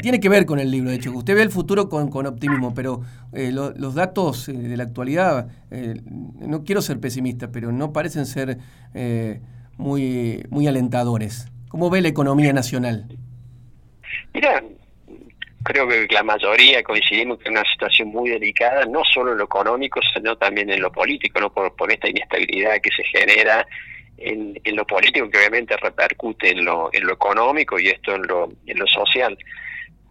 tiene 0.00 0.20
que 0.20 0.28
ver 0.28 0.46
con 0.46 0.60
el 0.60 0.70
libro, 0.70 0.90
de 0.90 0.96
hecho. 0.96 1.10
Usted 1.10 1.34
ve 1.34 1.42
el 1.42 1.50
futuro 1.50 1.88
con, 1.88 2.26
optimismo, 2.26 2.72
pero 2.72 3.02
eh, 3.32 3.50
los 3.50 3.94
datos 3.94 4.46
de 4.46 4.76
la 4.76 4.84
actualidad, 4.84 5.48
no 6.38 6.62
quiero 6.62 6.80
ser 6.80 7.00
pesimista, 7.00 7.50
pero 7.50 7.72
no 7.72 7.92
parecen 7.92 8.26
ser 8.26 8.58
muy, 9.76 10.46
muy 10.50 10.68
alentadores. 10.68 11.48
¿Cómo 11.68 11.90
ve 11.90 12.00
la 12.00 12.08
economía 12.08 12.52
nacional? 12.52 13.06
Mira, 14.32 14.62
creo 15.66 15.88
que 15.88 16.06
la 16.10 16.22
mayoría 16.22 16.80
coincidimos 16.84 17.38
que 17.38 17.44
es 17.44 17.50
una 17.50 17.64
situación 17.64 18.08
muy 18.08 18.30
delicada, 18.30 18.84
no 18.86 19.02
solo 19.04 19.32
en 19.32 19.38
lo 19.38 19.44
económico, 19.44 20.00
sino 20.14 20.36
también 20.36 20.70
en 20.70 20.80
lo 20.80 20.92
político, 20.92 21.40
no 21.40 21.52
por, 21.52 21.90
esta 21.90 22.08
inestabilidad 22.08 22.80
que 22.80 22.90
se 22.90 23.02
genera 23.02 23.66
en, 24.16 24.56
lo 24.64 24.86
político, 24.86 25.28
que 25.28 25.38
obviamente 25.38 25.76
repercute 25.76 26.52
en 26.52 26.64
lo, 26.64 26.88
en 26.92 27.04
lo 27.04 27.14
económico 27.14 27.80
y 27.80 27.88
esto 27.88 28.14
en 28.14 28.22
lo, 28.28 28.48
en 28.64 28.78
lo 28.78 28.86
social. 28.86 29.36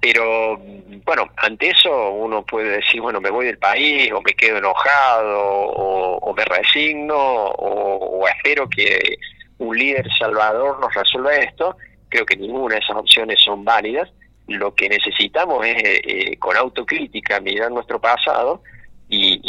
Pero 0.02 0.58
bueno, 1.06 1.30
ante 1.38 1.70
eso 1.70 2.12
uno 2.12 2.46
puede 2.46 2.78
decir, 2.78 3.00
bueno, 3.00 3.22
me 3.22 3.30
voy 3.30 3.46
del 3.46 3.58
país, 3.58 4.12
o 4.12 4.22
me 4.22 4.34
quedo 4.34 4.58
enojado, 4.58 5.40
o, 5.40 6.34
me 6.36 6.44
resigno, 6.44 7.16
o 7.18 8.28
espero 8.28 8.70
que 8.70 9.18
un 9.60 9.78
líder 9.78 10.06
salvador 10.20 10.82
nos 10.82 10.94
resuelva 10.94 11.34
esto. 11.38 11.78
Creo 12.10 12.26
que 12.26 12.36
ninguna 12.36 12.76
de 12.76 12.82
esas 12.82 12.98
opciones 12.98 13.40
son 13.42 13.64
válidas 13.64 14.12
lo 14.48 14.74
que 14.76 14.90
necesitamos 14.90 15.66
es 15.66 15.76
eh, 15.84 16.02
eh, 16.04 16.38
con 16.38 16.56
autocrítica 16.56 17.40
mirar 17.40 17.72
nuestro 17.72 18.00
pasado 18.00 18.62
y, 19.10 19.40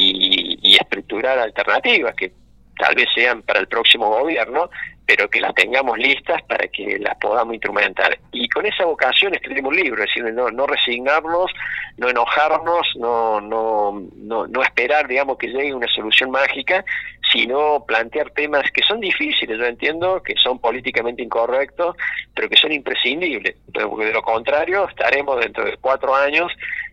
y, 0.62 0.76
estructurar 0.76 1.38
alternativas 1.38 2.14
que 2.14 2.32
tal 2.78 2.94
vez 2.94 3.06
sean 3.14 3.42
para 3.42 3.60
el 3.60 3.68
próximo 3.68 4.10
gobierno, 4.10 4.68
pero 5.06 5.30
que 5.30 5.40
las 5.40 5.54
tengamos 5.54 5.96
listas 5.98 6.42
para 6.42 6.68
que 6.68 6.98
las 6.98 7.16
podamos 7.16 7.54
instrumentar. 7.54 8.18
Y 8.32 8.48
con 8.48 8.66
esa 8.66 8.84
vocación 8.84 9.34
escribimos 9.34 9.70
un 9.70 9.76
libro, 9.76 10.02
es 10.02 10.10
no, 10.34 10.50
no 10.50 10.66
resignarnos, 10.66 11.50
no 11.96 12.10
enojarnos, 12.10 12.86
no, 12.96 13.40
no, 13.40 14.02
no, 14.16 14.46
no 14.46 14.62
esperar, 14.62 15.08
digamos, 15.08 15.38
que 15.38 15.48
llegue 15.48 15.74
una 15.74 15.88
solución 15.88 16.30
mágica, 16.30 16.84
sino 17.32 17.84
plantear 17.86 18.30
temas 18.30 18.70
que 18.70 18.82
son 18.82 19.00
difíciles, 19.00 19.58
yo 19.58 19.64
entiendo, 19.64 20.22
que 20.22 20.34
son 20.36 20.58
políticamente 20.58 21.22
incorrectos, 21.22 21.96
pero 22.34 22.48
que 22.48 22.56
son 22.56 22.72
imprescindibles. 22.72 23.56
Porque 23.72 24.06
de 24.06 24.12
lo 24.12 24.22
contrario, 24.22 24.88
estaremos 24.88 25.40
dentro 25.40 25.64
de 25.64 25.76
cuatro 25.78 26.14
años 26.14 26.52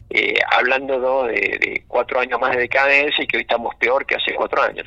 eh, 0.10 0.36
hablando 0.56 1.24
de, 1.26 1.84
cuatro 1.88 2.20
años 2.20 2.40
más 2.40 2.56
de 2.56 2.62
decadencia 2.62 3.24
y 3.24 3.28
que 3.28 3.38
hoy 3.38 3.42
estamos 3.42 3.74
peor 3.76 4.06
que 4.06 4.16
hace 4.16 4.34
cuatro 4.36 4.62
años. 4.62 4.86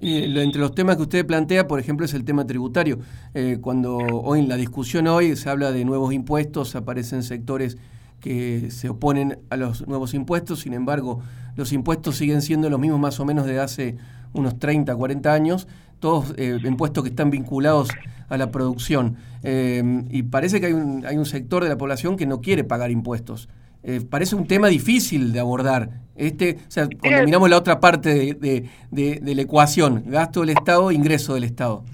Y 0.00 0.40
entre 0.40 0.60
los 0.60 0.74
temas 0.74 0.96
que 0.96 1.02
usted 1.02 1.26
plantea, 1.26 1.68
por 1.68 1.78
ejemplo, 1.78 2.06
es 2.06 2.14
el 2.14 2.24
tema 2.24 2.46
tributario. 2.46 2.98
Eh, 3.34 3.58
cuando 3.60 3.98
hoy 3.98 4.40
en 4.40 4.48
la 4.48 4.56
discusión 4.56 5.06
hoy 5.06 5.36
se 5.36 5.50
habla 5.50 5.72
de 5.72 5.84
nuevos 5.84 6.14
impuestos, 6.14 6.74
aparecen 6.74 7.22
sectores 7.22 7.76
que 8.20 8.70
se 8.70 8.88
oponen 8.88 9.38
a 9.50 9.56
los 9.56 9.86
nuevos 9.88 10.14
impuestos, 10.14 10.60
sin 10.60 10.74
embargo, 10.74 11.20
los 11.56 11.72
impuestos 11.72 12.16
siguen 12.16 12.42
siendo 12.42 12.70
los 12.70 12.78
mismos 12.78 13.00
más 13.00 13.20
o 13.20 13.24
menos 13.24 13.46
de 13.46 13.58
hace 13.60 13.96
unos 14.32 14.58
30, 14.58 14.94
40 14.94 15.32
años, 15.32 15.66
todos 15.98 16.34
eh, 16.36 16.58
impuestos 16.64 17.02
que 17.02 17.10
están 17.10 17.30
vinculados 17.30 17.88
a 18.28 18.36
la 18.36 18.50
producción. 18.50 19.16
Eh, 19.42 20.04
y 20.10 20.22
parece 20.22 20.60
que 20.60 20.66
hay 20.66 20.72
un, 20.72 21.04
hay 21.04 21.16
un 21.16 21.26
sector 21.26 21.62
de 21.62 21.68
la 21.68 21.76
población 21.76 22.16
que 22.16 22.26
no 22.26 22.40
quiere 22.40 22.64
pagar 22.64 22.90
impuestos. 22.90 23.48
Eh, 23.82 24.00
parece 24.08 24.36
un 24.36 24.46
tema 24.46 24.68
difícil 24.68 25.32
de 25.32 25.40
abordar. 25.40 25.90
Este, 26.14 26.58
o 26.68 26.70
sea, 26.70 26.88
cuando 27.00 27.24
miramos 27.24 27.48
la 27.48 27.56
otra 27.56 27.80
parte 27.80 28.34
de, 28.34 28.68
de, 28.90 29.34
la 29.34 29.42
ecuación, 29.42 30.04
gasto 30.06 30.40
del 30.40 30.50
Estado, 30.50 30.92
ingreso 30.92 31.34
del 31.34 31.44
Estado. 31.44 31.84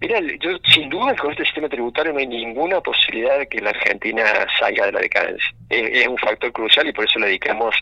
Mira, 0.00 0.20
yo 0.40 0.50
sin 0.72 0.88
duda 0.88 1.16
con 1.16 1.32
este 1.32 1.44
sistema 1.44 1.68
tributario 1.68 2.12
no 2.12 2.20
hay 2.20 2.26
ninguna 2.26 2.80
posibilidad 2.80 3.38
de 3.38 3.48
que 3.48 3.60
la 3.60 3.70
Argentina 3.70 4.24
salga 4.58 4.86
de 4.86 4.92
la 4.92 5.00
decadencia. 5.00 5.54
Es, 5.68 6.06
un 6.06 6.18
factor 6.18 6.52
crucial 6.52 6.86
y 6.86 6.92
por 6.92 7.04
eso 7.04 7.18
le 7.18 7.26
dedicamos 7.26 7.74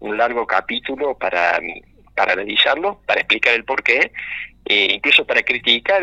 un 0.00 0.16
largo 0.16 0.44
capítulo 0.46 1.16
para, 1.16 1.60
para 2.16 2.32
analizarlo, 2.32 3.00
para 3.06 3.20
explicar 3.20 3.54
el 3.54 3.64
porqué 3.64 4.10
eh, 4.64 4.92
incluso 4.94 5.26
para 5.26 5.42
criticar 5.42 6.02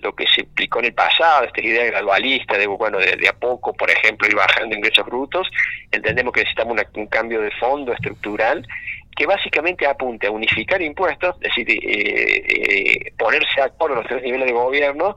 lo 0.00 0.14
que 0.14 0.26
se 0.26 0.42
explicó 0.42 0.80
en 0.80 0.86
el 0.86 0.94
pasado, 0.94 1.44
esta 1.44 1.60
idea 1.60 1.84
gradualista 1.84 2.58
de, 2.58 2.66
bueno, 2.66 2.98
de, 2.98 3.28
a 3.28 3.32
poco, 3.32 3.72
por 3.72 3.88
ejemplo, 3.88 4.26
ir 4.26 4.34
bajando 4.34 4.74
ingresos 4.74 5.06
brutos, 5.06 5.48
entendemos 5.92 6.32
que 6.32 6.40
necesitamos 6.40 6.76
un 6.94 7.06
cambio 7.06 7.40
de 7.40 7.52
fondo 7.52 7.92
estructural 7.92 8.66
que 9.14 9.26
básicamente 9.26 9.86
apunte 9.86 10.26
a 10.26 10.30
unificar 10.30 10.80
impuestos, 10.82 11.36
es 11.36 11.54
decir, 11.54 11.70
eh, 11.70 12.42
eh, 12.46 13.12
ponerse 13.16 13.60
a 13.60 13.66
acuerdo 13.66 13.96
los 13.96 14.06
tres 14.06 14.22
niveles 14.22 14.46
de 14.46 14.52
gobierno 14.52 15.16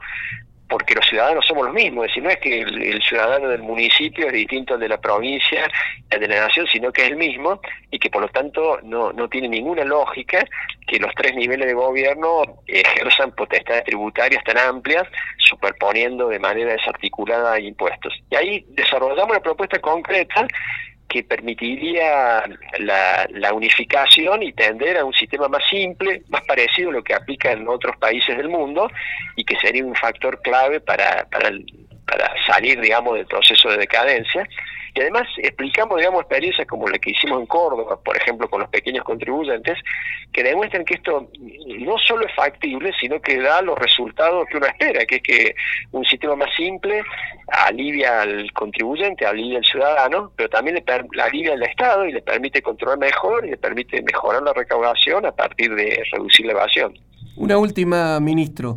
porque 0.69 0.95
los 0.95 1.05
ciudadanos 1.07 1.45
somos 1.45 1.65
los 1.65 1.73
mismos, 1.73 2.05
es 2.05 2.09
decir, 2.09 2.23
no 2.23 2.29
es 2.29 2.37
que 2.37 2.61
el, 2.61 3.01
ciudadano 3.01 3.47
del 3.49 3.61
municipio 3.61 4.27
es 4.27 4.33
distinto 4.33 4.73
al 4.73 4.79
de 4.79 4.89
la 4.89 4.99
provincia, 4.99 5.65
al 6.11 6.19
de 6.19 6.27
la 6.27 6.41
nación, 6.41 6.67
sino 6.67 6.91
que 6.91 7.05
es 7.05 7.11
el 7.11 7.17
mismo 7.17 7.61
y 7.89 7.99
que 7.99 8.09
por 8.09 8.21
lo 8.21 8.27
tanto 8.27 8.79
no, 8.83 9.13
no 9.13 9.29
tiene 9.29 9.47
ninguna 9.47 9.85
lógica 9.85 10.45
que 10.85 10.99
los 10.99 11.13
tres 11.15 11.35
niveles 11.35 11.67
de 11.67 11.73
gobierno 11.73 12.41
ejerzan 12.67 13.31
potestades 13.31 13.85
tributarias 13.85 14.43
tan 14.43 14.57
amplias, 14.57 15.03
superponiendo 15.37 16.27
de 16.27 16.39
manera 16.39 16.73
desarticulada 16.73 17.59
impuestos. 17.59 18.13
Y 18.29 18.35
ahí 18.35 18.65
desarrollamos 18.69 19.31
una 19.31 19.39
propuesta 19.39 19.79
concreta 19.79 20.47
que 21.07 21.23
permitiría 21.23 22.43
la, 22.79 23.53
unificación 23.53 24.43
y 24.43 24.53
tender 24.53 24.97
a 24.97 25.05
un 25.05 25.13
sistema 25.13 25.47
más 25.47 25.63
simple, 25.69 26.21
más 26.27 26.43
parecido 26.43 26.89
a 26.89 26.93
lo 26.93 27.03
que 27.03 27.13
aplica 27.13 27.51
en 27.51 27.67
otros 27.67 27.95
países 27.97 28.37
del 28.37 28.49
mundo 28.49 28.89
y 29.35 29.43
que 29.43 29.55
sería 29.57 29.85
un 29.85 29.95
factor 29.95 30.41
clave 30.41 30.79
para, 30.79 31.25
para, 31.31 31.49
para 32.05 32.33
salir, 32.45 32.79
digamos, 32.81 33.15
del 33.15 33.25
proceso 33.25 33.69
de 33.69 33.77
decadencia 33.77 34.47
y 34.97 35.01
además 35.01 35.27
explicamos, 35.37 35.99
digamos, 35.99 36.21
experiencias 36.21 36.67
como 36.67 36.87
la 36.87 36.97
que 36.97 37.11
hicimos 37.11 37.39
en 37.39 37.45
Córdoba, 37.45 37.99
por 38.03 38.17
ejemplo, 38.17 38.49
con 38.49 38.61
los 38.61 38.69
pequeños 38.69 39.03
contribuyentes, 39.03 39.77
que 40.33 40.41
demuestran 40.41 40.85
que 40.85 40.95
esto 40.95 41.29
no 41.85 41.97
solo 41.99 42.25
es 42.25 42.33
factible, 42.33 42.91
sino 42.99 43.21
que 43.21 43.39
da 43.39 43.61
los 43.61 43.77
resultados 43.77 44.47
que 44.49 44.57
uno 44.57 44.65
espera, 44.65 45.05
que 45.05 45.17
es 45.17 45.21
que 45.21 45.55
un 45.91 46.03
sistema 46.03 46.35
más 46.35 46.49
simple 46.55 47.03
alivia 47.47 48.23
al 48.23 48.51
contribuyente, 48.53 49.23
alivia 49.23 49.59
al 49.59 49.65
ciudadano, 49.65 50.31
pero 50.35 50.49
también 50.49 50.83
le, 50.83 51.21
alivia 51.21 51.53
al 51.53 51.61
Estado 51.61 52.07
y 52.07 52.13
le 52.13 52.23
permite 52.23 52.63
controlar 52.63 52.97
mejor 52.97 53.45
y 53.45 53.51
le 53.51 53.57
permite 53.57 54.01
mejorar 54.01 54.41
la 54.41 54.53
recaudación 54.53 55.27
a 55.27 55.31
partir 55.31 55.75
de 55.75 56.01
reducir 56.11 56.47
la 56.47 56.53
evasión. 56.53 56.97
Una 57.35 57.59
última, 57.59 58.19
ministro. 58.19 58.73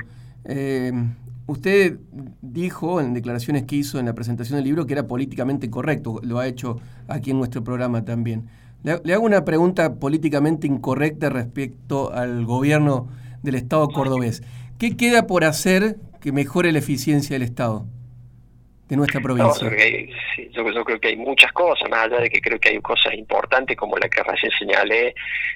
Eh, 0.47 0.93
Usted 1.51 1.99
dijo 2.43 3.01
en 3.01 3.13
declaraciones 3.13 3.65
que 3.65 3.75
hizo 3.75 3.99
en 3.99 4.07
la 4.07 4.15
presentación 4.15 4.59
del 4.59 4.67
libro 4.67 4.87
que 4.87 4.93
era 4.93 5.09
políticamente 5.09 5.69
correcto, 5.69 6.21
lo 6.23 6.39
ha 6.39 6.47
hecho 6.47 6.77
aquí 7.09 7.33
en 7.33 7.39
nuestro 7.39 7.65
programa 7.65 8.05
también. 8.05 8.45
Le, 8.85 9.13
hago 9.13 9.27
una 9.27 9.45
pregunta 9.45 9.97
políticamente 9.97 10.69
incorrecta 10.69 11.29
respecto 11.29 12.13
al 12.13 12.47
gobierno 12.47 13.09
del 13.43 13.57
Estado 13.57 13.89
cordobés. 13.89 14.45
¿Qué 14.79 14.97
queda 14.97 15.27
por 15.27 15.43
hacer 15.43 15.99
que 16.21 16.31
mejore 16.31 16.71
la 16.71 16.79
eficiencia 16.79 17.35
del 17.35 17.43
Estado? 17.43 17.85
De 18.91 18.97
nuestra 18.97 19.21
provincia? 19.21 19.71
yo, 20.51 20.85
creo 20.85 21.01
que 21.01 21.09
hay 21.09 21.17
muchas 21.17 21.53
cosas, 21.53 21.89
más 21.89 22.07
allá 22.07 22.19
de 22.19 22.29
que 22.29 22.41
creo 22.41 22.59
que 22.59 22.71
hay 22.71 22.81
cosas 22.81 23.15
importantes 23.15 23.77
como 23.77 23.97
la 23.97 24.09
que 24.09 24.21
recién 24.23 24.51
señalé, 24.59 25.15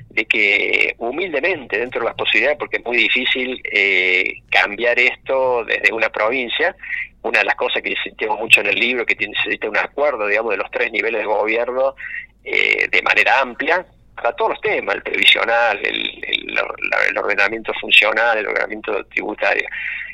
de 0.09 0.25
que 0.25 0.95
humildemente, 0.99 1.79
dentro 1.79 2.01
de 2.01 2.07
las 2.07 2.15
posibilidades, 2.15 2.59
porque 2.59 2.77
es 2.77 2.85
muy 2.85 2.97
difícil 2.97 3.61
eh, 3.65 4.35
cambiar 4.49 4.99
esto 5.01 5.65
desde 5.65 5.93
una 5.93 6.09
provincia, 6.11 6.77
una 7.23 7.41
de 7.41 7.45
las 7.45 7.57
cosas 7.57 7.83
que 7.83 7.95
sentimos 8.05 8.39
mucho 8.39 8.61
en 8.61 8.69
el 8.69 8.77
libro, 8.77 9.05
que 9.05 9.17
necesita 9.17 9.69
un 9.69 9.79
acuerdo, 9.79 10.29
digamos, 10.29 10.53
de 10.53 10.59
los 10.59 10.71
tres 10.71 10.93
niveles 10.93 11.23
de 11.23 11.27
gobierno 11.27 11.97
eh, 12.45 12.87
de 12.89 13.03
manera 13.03 13.41
amplia, 13.41 13.85
para 14.15 14.33
todos 14.37 14.53
los 14.53 14.61
temas, 14.61 14.95
el 14.95 15.03
previsional, 15.03 15.81
el, 15.85 16.25
el, 16.25 17.19
ordenamiento 17.19 17.73
funcional, 17.81 18.39
el 18.39 18.47
ordenamiento 18.47 19.05
tributario. 19.07 19.67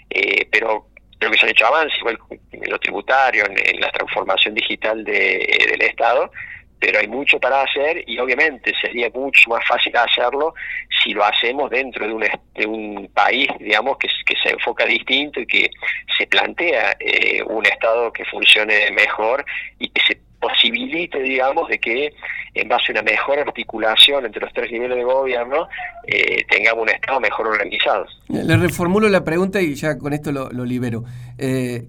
Eh, 0.09 0.49
pero 0.51 0.87
creo 1.21 1.31
que 1.31 1.39
se 1.39 1.47
han 1.47 1.51
hecho 1.51 1.67
avances, 1.67 1.99
igual 1.99 2.19
en 2.51 2.71
lo 2.71 2.79
tributario, 2.79 3.45
en, 3.47 3.81
la 3.81 3.91
transformación 3.93 4.55
digital 4.55 5.05
de, 5.05 5.67
del 5.71 5.83
Estado, 5.83 6.33
pero 6.81 6.99
hay 6.99 7.07
mucho 7.07 7.39
para 7.39 7.61
hacer 7.61 8.03
y 8.07 8.19
obviamente 8.19 8.73
sería 8.81 9.11
mucho 9.11 9.51
más 9.51 9.63
fácil 9.69 9.95
hacerlo 9.97 10.55
si 11.03 11.13
lo 11.13 11.23
hacemos 11.23 11.71
dentro 11.71 12.07
de 12.07 12.15
un, 12.15 12.27
de 12.55 12.67
un 12.67 13.11
país, 13.13 13.49
digamos, 13.59 13.99
que, 13.99 14.09
que 14.25 14.35
se 14.43 14.55
enfoca 14.55 14.87
distinto 14.87 15.41
y 15.41 15.47
que 15.47 15.71
se 16.17 16.27
plantea 16.27 16.97
eh, 16.99 17.43
un 17.43 17.67
Estado 17.67 18.11
que 18.11 18.25
funcione 18.25 18.91
mejor 18.93 19.45
y 19.79 19.91
que 19.91 20.01
se 20.07 20.20
posibilite, 20.41 21.21
digamos, 21.23 21.69
de 21.69 21.79
que 21.79 22.15
en 22.55 22.69
base 22.69 22.87
a 22.89 22.93
una 22.93 23.03
mejor 23.03 23.39
articulación 23.39 24.27
entre 24.27 24.41
los 24.41 24.53
tres 24.53 24.73
niveles 24.73 24.97
de 24.97 25.05
gobierno 25.05 25.69
eh, 26.07 26.45
tengamos 26.49 26.83
un 26.83 26.89
Estado 26.89 27.21
mejor 27.21 27.47
organizado. 27.49 28.07
Le 28.29 28.57
reformulo 28.57 29.09
la 29.09 29.23
pregunta 29.23 29.61
y 29.61 29.75
ya 29.75 29.99
con 29.99 30.13
esto 30.13 30.33
lo, 30.33 30.65
libero. 30.65 31.05
Eh, 31.39 31.85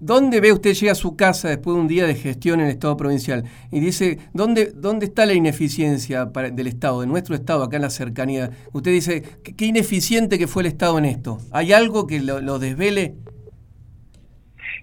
¿Dónde 0.00 0.40
ve 0.40 0.52
usted 0.52 0.74
llega 0.74 0.92
a 0.92 0.94
su 0.94 1.16
casa 1.16 1.48
después 1.48 1.74
de 1.74 1.80
un 1.80 1.88
día 1.88 2.06
de 2.06 2.14
gestión 2.14 2.60
en 2.60 2.66
el 2.66 2.72
Estado 2.72 2.96
provincial 2.96 3.42
y 3.72 3.80
dice, 3.80 4.18
¿dónde, 4.32 4.70
dónde 4.72 5.06
está 5.06 5.26
la 5.26 5.32
ineficiencia 5.32 6.26
del 6.26 6.68
Estado, 6.68 7.00
de 7.00 7.08
nuestro 7.08 7.34
Estado, 7.34 7.64
acá 7.64 7.76
en 7.76 7.82
la 7.82 7.90
cercanía? 7.90 8.50
Usted 8.72 8.92
dice, 8.92 9.22
¿qué, 9.42 9.66
ineficiente 9.66 10.38
que 10.38 10.46
fue 10.46 10.62
el 10.62 10.68
Estado 10.68 10.98
en 10.98 11.04
esto? 11.04 11.38
¿Hay 11.50 11.72
algo 11.72 12.06
que 12.06 12.20
lo 12.20 12.60
desvele? 12.60 13.16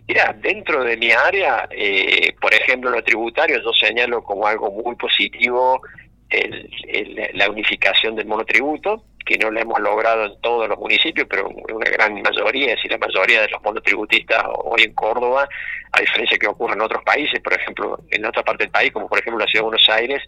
Mira, 0.08 0.36
dentro 0.40 0.84
de 0.84 0.98
mi 0.98 1.12
área, 1.12 1.68
eh, 1.72 2.36
por 2.40 2.54
ejemplo, 2.54 2.92
lo 2.92 3.04
tributario, 3.04 3.62
yo 3.62 3.74
señalo 3.74 4.24
como 4.24 4.46
algo 4.46 4.70
muy 4.70 4.96
positivo 4.96 5.82
el, 6.30 7.32
la 7.34 7.50
unificación 7.50 8.16
del 8.16 8.28
monotributo, 8.28 9.04
que 9.26 9.38
no 9.38 9.50
lo 9.50 9.60
hemos 9.60 9.80
logrado 9.80 10.26
en 10.26 10.40
todos 10.42 10.70
los 10.70 10.78
municipios, 10.78 11.28
pero 11.28 11.50
una 11.50 11.90
gran 11.90 12.22
mayoría, 12.22 12.68
es 12.68 12.76
decir, 12.76 12.92
la 12.92 13.00
mayoría 13.00 13.42
de 13.42 13.50
los 13.50 13.62
monotributistas 13.64 14.44
hoy 14.64 14.84
en 14.84 14.94
Córdoba, 14.94 15.50
a 15.92 16.00
diferencia 16.00 16.38
que 16.38 16.48
ocurre 16.48 16.76
en 16.76 16.82
otros 16.82 17.04
países, 17.04 17.40
por 17.42 17.54
ejemplo, 17.54 18.00
en 18.12 18.26
otra 18.26 18.44
parte 18.44 18.66
del 18.66 18.72
país, 18.72 18.92
como 18.92 19.08
por 19.08 19.20
ejemplo 19.20 19.44
la 19.44 19.50
Ciudad 19.50 19.64
de 19.64 19.70
Buenos 19.70 19.90
Aires, 19.90 20.22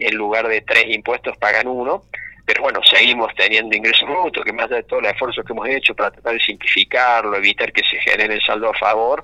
en 0.00 0.16
lugar 0.16 0.48
de 0.48 0.62
tres 0.62 0.86
impuestos 0.88 1.36
pagan 1.38 1.68
uno, 1.68 2.02
pero 2.50 2.62
bueno, 2.64 2.80
seguimos 2.82 3.32
teniendo 3.36 3.76
ingresos 3.76 4.08
brutos, 4.08 4.44
que 4.44 4.52
más 4.52 4.68
de 4.68 4.82
todo 4.82 4.98
el 4.98 5.06
esfuerzo 5.06 5.44
que 5.44 5.52
hemos 5.52 5.68
hecho 5.68 5.94
para 5.94 6.10
tratar 6.10 6.32
de 6.32 6.40
simplificarlo, 6.40 7.36
evitar 7.36 7.72
que 7.72 7.82
se 7.88 7.96
genere 7.98 8.34
el 8.34 8.42
saldo 8.42 8.70
a 8.70 8.74
favor, 8.74 9.22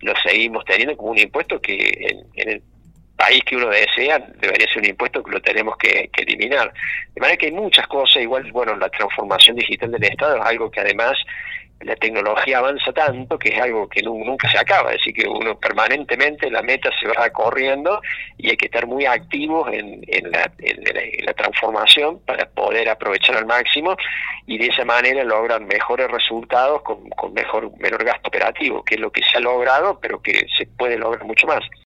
lo 0.00 0.14
seguimos 0.22 0.64
teniendo 0.64 0.96
como 0.96 1.10
un 1.10 1.18
impuesto 1.18 1.60
que 1.60 2.24
en, 2.34 2.48
el 2.48 2.62
país 3.14 3.42
que 3.44 3.56
uno 3.56 3.68
desea 3.68 4.20
debería 4.40 4.66
ser 4.68 4.78
un 4.78 4.88
impuesto 4.88 5.22
que 5.22 5.32
lo 5.32 5.42
tenemos 5.42 5.76
que, 5.76 6.08
que, 6.10 6.22
eliminar. 6.22 6.72
De 7.14 7.20
manera 7.20 7.36
que 7.36 7.46
hay 7.46 7.52
muchas 7.52 7.86
cosas, 7.88 8.22
igual, 8.22 8.50
bueno, 8.52 8.74
la 8.76 8.88
transformación 8.88 9.56
digital 9.56 9.90
del 9.90 10.04
Estado 10.04 10.38
es 10.38 10.42
algo 10.46 10.70
que 10.70 10.80
además 10.80 11.18
la 11.84 11.96
tecnología 11.96 12.58
avanza 12.58 12.92
tanto 12.92 13.38
que 13.38 13.50
es 13.50 13.60
algo 13.60 13.88
que 13.88 14.02
nunca 14.02 14.50
se 14.50 14.58
acaba, 14.58 14.90
es 14.90 14.98
decir, 14.98 15.14
que 15.14 15.28
uno 15.28 15.58
permanentemente 15.58 16.50
la 16.50 16.62
meta 16.62 16.90
se 17.00 17.08
va 17.08 17.30
corriendo 17.30 18.00
y 18.38 18.50
hay 18.50 18.56
que 18.56 18.66
estar 18.66 18.86
muy 18.86 19.06
activos 19.06 19.68
en, 19.72 20.02
la, 20.30 21.34
transformación 21.34 22.20
para 22.20 22.46
poder 22.46 22.88
aprovechar 22.88 23.36
al 23.36 23.46
máximo 23.46 23.96
y 24.46 24.58
de 24.58 24.66
esa 24.66 24.84
manera 24.84 25.24
lograr 25.24 25.60
mejores 25.62 26.08
resultados 26.08 26.82
con, 26.82 27.08
con 27.10 27.32
mejor 27.32 27.70
menor 27.78 28.04
gasto 28.04 28.28
operativo, 28.28 28.84
que 28.84 28.94
es 28.96 29.00
lo 29.00 29.10
que 29.10 29.22
se 29.22 29.38
ha 29.38 29.40
logrado, 29.40 29.98
pero 30.00 30.20
que 30.22 30.46
se 30.56 30.66
puede 30.66 30.98
lograr 30.98 31.24
mucho 31.24 31.46
más. 31.46 31.60